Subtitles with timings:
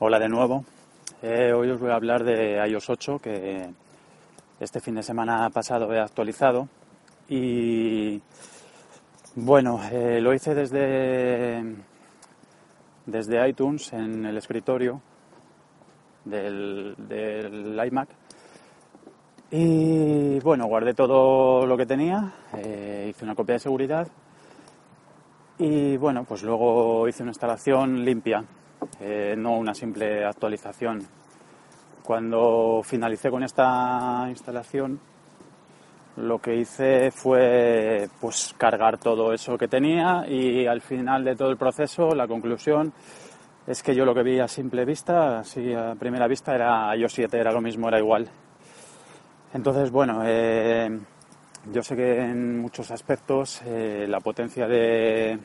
[0.00, 0.64] Hola de nuevo.
[1.22, 3.70] Eh, hoy os voy a hablar de iOS 8 que
[4.58, 6.68] este fin de semana pasado he actualizado.
[7.28, 8.20] Y
[9.36, 11.62] bueno, eh, lo hice desde,
[13.06, 15.00] desde iTunes en el escritorio
[16.24, 16.96] del,
[17.86, 18.08] iMac.
[19.52, 24.08] Y bueno, guardé todo lo que tenía, eh, hice una copia de seguridad
[25.58, 28.44] y bueno, pues luego hice una instalación limpia,
[29.00, 31.06] eh, no una simple actualización.
[32.02, 35.00] Cuando finalicé con esta instalación,
[36.16, 41.50] lo que hice fue pues cargar todo eso que tenía y al final de todo
[41.50, 42.92] el proceso la conclusión
[43.66, 47.12] es que yo lo que vi a simple vista, así a primera vista era iOS
[47.12, 48.28] 7, era lo mismo, era igual.
[49.52, 50.88] Entonces, bueno, eh,
[51.72, 55.38] yo sé que en muchos aspectos eh, la potencia de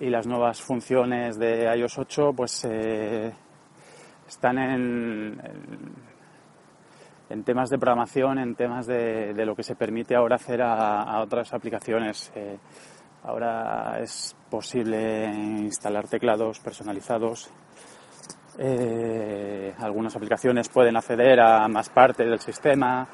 [0.00, 3.32] y las nuevas funciones de iOS 8 pues eh,
[4.26, 5.40] están en,
[7.28, 11.52] en, temas de programación, en temas de, lo que se permite ahora hacer a, otras
[11.52, 12.32] aplicaciones.
[12.34, 12.58] Eh,
[13.24, 17.50] ahora es posible instalar teclados personalizados.
[19.78, 23.08] algunas aplicaciones pueden acceder a más partes del sistema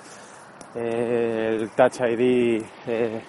[0.75, 3.21] el Touch ID eh,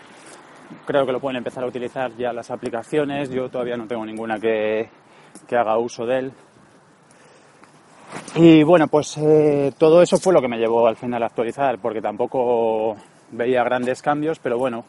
[0.86, 3.30] creo que lo pueden empezar a utilizar ya las aplicaciones.
[3.30, 4.89] Yo todavía no tengo ninguna que,
[5.52, 6.34] haga uso de él.
[8.36, 11.80] Y bueno, pues eh, todo eso fue lo que me llevó al final a actualizar,
[11.80, 12.96] porque tampoco
[13.31, 14.85] veía grandes cambios, pero bueno,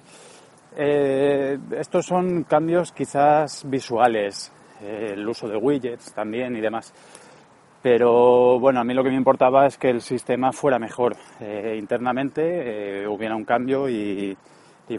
[0.76, 6.92] eh, estos son cambios quizás visuales, el uso de widgets también y demás.
[7.82, 11.76] Pero bueno, a mí lo que me importaba es que el sistema fuera mejor eh,
[11.76, 14.36] internamente, eh, hubiera un cambio y,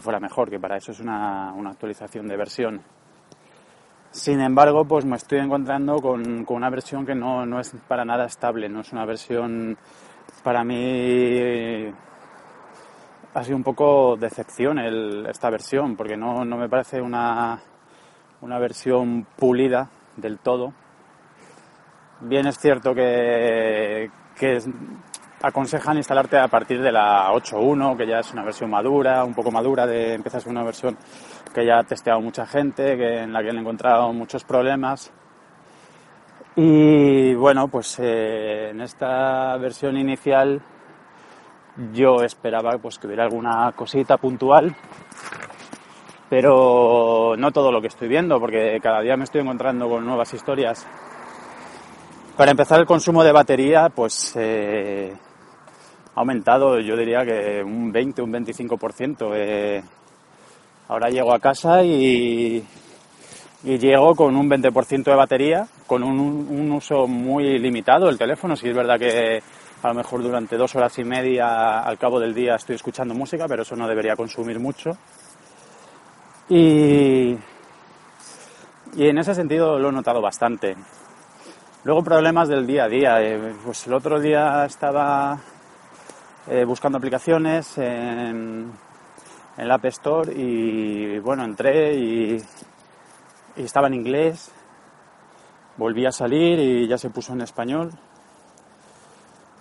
[0.00, 2.82] fuera mejor, que para eso es una, actualización de versión.
[4.10, 8.68] Sin embargo, pues me estoy encontrando con, una versión que no, es para nada estable,
[8.68, 9.78] no es una versión
[10.42, 11.86] para mí
[13.32, 14.78] ha sido un poco decepción
[15.26, 17.60] esta versión, porque no, me parece una,
[18.42, 20.72] una versión pulida del todo
[22.26, 24.08] Bien es cierto que,
[25.42, 29.50] aconsejan instalarte a partir de la 8.1, que ya es una versión madura, un poco
[29.50, 30.96] madura, de empiezas una versión
[31.52, 35.12] que ya ha testeado mucha gente, que, en la que han encontrado muchos problemas.
[36.56, 40.62] Y bueno, pues eh, en esta versión inicial
[41.92, 44.74] yo esperaba pues que hubiera alguna cosita puntual,
[46.30, 50.32] pero no todo lo que estoy viendo, porque cada día me estoy encontrando con nuevas
[50.32, 50.86] historias
[52.36, 55.14] para empezar, el consumo de batería, pues eh,
[56.14, 59.30] ha aumentado, yo diría que un 20, un 25%.
[59.34, 59.82] Eh,
[60.88, 62.64] ahora llego a casa y,
[63.62, 68.56] llego con un 20% de batería, con un, uso muy limitado del teléfono.
[68.56, 69.42] Si es verdad que
[69.82, 73.46] a lo mejor durante dos horas y media al cabo del día estoy escuchando música,
[73.46, 74.96] pero eso no debería consumir mucho.
[76.48, 77.36] Y,
[78.96, 80.76] y en ese sentido lo he notado bastante.
[81.84, 83.22] Luego problemas del día a día.
[83.22, 85.38] Eh, pues el otro día estaba
[86.48, 88.72] eh, buscando aplicaciones en,
[89.58, 92.42] la App Store y bueno, entré y,
[93.56, 94.50] estaba en inglés.
[95.76, 97.90] Volví a salir y ya se puso en español.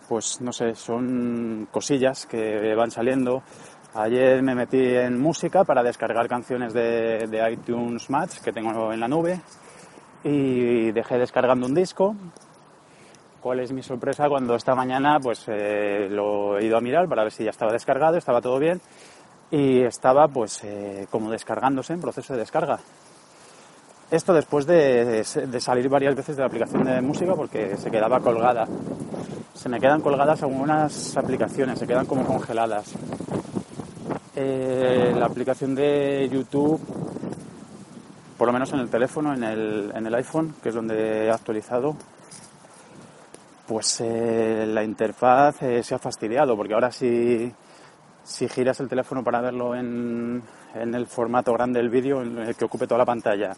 [0.08, 3.44] Pues no sé, son cosillas que van saliendo.
[3.96, 9.02] Ayer me metí en música para descargar canciones de, de iTunes Match que tengo en
[9.02, 9.42] la nube
[10.24, 12.16] y dejé descargando un disco.
[13.42, 17.24] ¿Cuál es mi sorpresa cuando esta mañana pues eh, lo he ido a mirar para
[17.24, 18.80] ver si ya estaba descargado, estaba todo bien
[19.52, 22.80] y estaba pues eh, como descargándose en proceso de descarga.
[24.10, 28.66] Esto después de, salir varias veces de la aplicación de música porque se quedaba colgada.
[29.54, 32.94] Se me quedan colgadas algunas aplicaciones, se quedan como congeladas.
[34.36, 36.80] Eh, la aplicación de YouTube
[38.44, 41.96] por lo menos en el teléfono, en el, iPhone, que es donde he actualizado,
[43.66, 47.50] pues eh, la interfaz eh, se ha fastidiado, porque ahora si,
[48.22, 50.44] si giras el teléfono para verlo en,
[50.76, 53.54] el formato grande del vídeo, en el que ocupe toda la pantalla,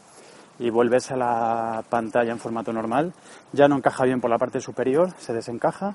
[0.59, 3.11] y vuelves a la pantalla en formato normal,
[3.53, 5.93] ya no encaja bien por la parte superior, se desencaja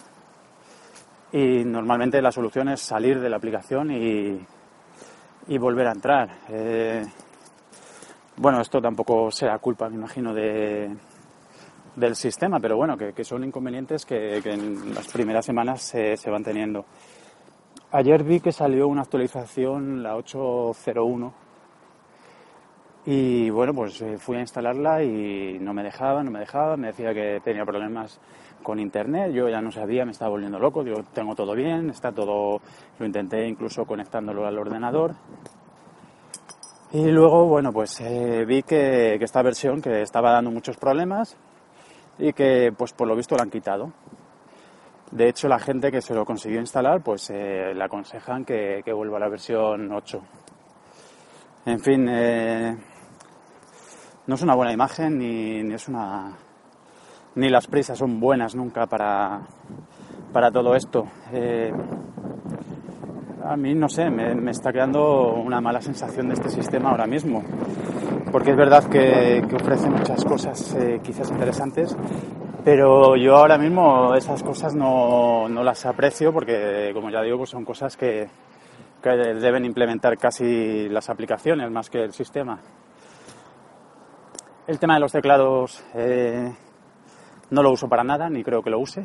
[1.31, 4.44] y normalmente la solución es salir de la aplicación y,
[5.46, 6.28] y volver a entrar.
[6.48, 7.04] Eh,
[8.40, 10.96] bueno, esto tampoco será culpa, me imagino, de,
[11.94, 16.42] del sistema, pero bueno, que, son inconvenientes que, en las primeras semanas se, se, van
[16.42, 16.87] teniendo.
[17.92, 21.34] Ayer vi que salió una actualización, la 801,
[23.04, 26.88] y bueno, pues eh, fui a instalarla y no me dejaba, no me dejaba, me
[26.88, 28.19] decía que tenía problemas
[28.62, 32.10] con internet, yo ya no sabía, me estaba volviendo loco, digo, tengo todo bien, está
[32.10, 32.62] todo,
[32.98, 35.14] lo intenté incluso conectándolo al ordenador.
[36.92, 41.37] Y luego, bueno, pues eh, vi que, esta versión que estaba dando muchos problemas
[42.19, 43.92] y que pues por lo visto la han quitado.
[45.12, 49.19] De hecho, la gente que se lo consiguió instalar, pues eh, le aconsejan que, vuelva
[49.19, 50.20] a la versión 8.
[51.66, 52.76] En fin, eh,
[54.26, 56.37] no es una buena imagen ni, es una
[57.37, 59.42] ni las prisas son buenas nunca para,
[60.32, 61.06] para todo esto.
[63.50, 67.43] A mí, no sé, me, está creando una mala sensación de este sistema ahora mismo.
[68.31, 71.97] Porque es verdad que, ofrece muchas cosas eh, quizás interesantes,
[72.64, 77.64] pero yo ahora mismo esas cosas no, las aprecio porque, como ya digo, pues son
[77.64, 78.29] cosas que,
[79.02, 82.61] que deben implementar casi las aplicaciones más que el sistema.
[84.69, 86.55] El tema de los teclados eh,
[87.50, 89.05] no lo uso para nada, ni creo que lo use.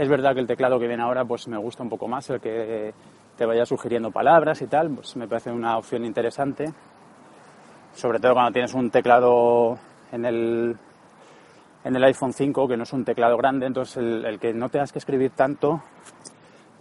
[0.00, 2.40] Es verdad que el teclado que viene ahora pues me gusta un poco más, el
[2.40, 2.94] que
[3.36, 6.72] te vaya sugiriendo palabras y tal, pues me parece una opción interesante.
[7.94, 9.78] Sobre todo cuando tienes un teclado
[10.10, 10.74] en el,
[11.84, 14.90] en el iPhone 5, que no es un teclado grande, entonces el, que no tengas
[14.90, 15.82] que escribir tanto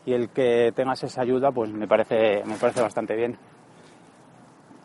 [0.06, 3.38] y el que tengas esa ayuda, pues me parece, me parece bastante bien.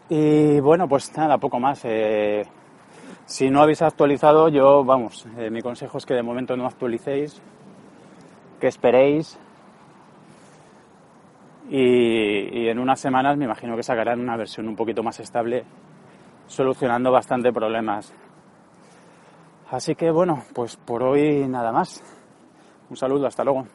[0.09, 1.83] Y bueno, pues nada, poco más.
[1.85, 2.43] Eh,
[3.27, 7.41] si no habéis actualizado, yo, vamos, eh, mi consejo es que de momento no actualicéis,
[8.65, 9.39] que esperéis
[11.69, 15.65] y, y, en unas semanas me imagino que sacarán una versión un poquito más estable,
[16.47, 18.15] solucionando bastante problemas.
[19.71, 22.03] Así que bueno, pues por hoy nada más.
[22.89, 23.67] Un saludo, hasta luego.